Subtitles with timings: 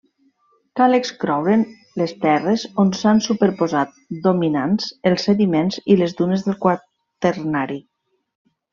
[0.79, 1.65] Cal excloure'n
[2.03, 7.83] les terres on s’han superposat, dominants, els sediments i les dunes del Quaternari.